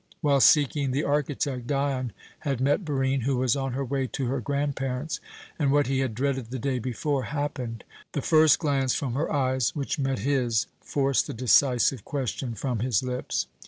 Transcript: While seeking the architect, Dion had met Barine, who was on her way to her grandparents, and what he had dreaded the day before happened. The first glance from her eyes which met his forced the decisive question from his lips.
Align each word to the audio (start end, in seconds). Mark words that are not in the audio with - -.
While 0.21 0.39
seeking 0.39 0.89
the 0.89 1.03
architect, 1.03 1.67
Dion 1.67 2.11
had 2.39 2.59
met 2.59 2.83
Barine, 2.83 3.21
who 3.21 3.37
was 3.37 3.55
on 3.55 3.73
her 3.73 3.85
way 3.85 4.07
to 4.07 4.25
her 4.25 4.41
grandparents, 4.41 5.19
and 5.59 5.71
what 5.71 5.85
he 5.85 5.99
had 5.99 6.15
dreaded 6.15 6.49
the 6.49 6.57
day 6.57 6.79
before 6.79 7.25
happened. 7.25 7.83
The 8.13 8.23
first 8.23 8.57
glance 8.57 8.95
from 8.95 9.13
her 9.13 9.31
eyes 9.31 9.75
which 9.75 9.99
met 9.99 10.17
his 10.17 10.65
forced 10.79 11.27
the 11.27 11.35
decisive 11.35 12.03
question 12.03 12.55
from 12.55 12.79
his 12.79 13.03
lips. 13.03 13.45